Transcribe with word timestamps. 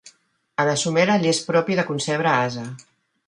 A 0.63 0.63
la 0.69 0.73
somera 0.83 1.17
li 1.25 1.29
és 1.33 1.43
propi 1.51 1.77
de 1.81 1.87
concebre 1.91 2.35
ase. 2.39 2.65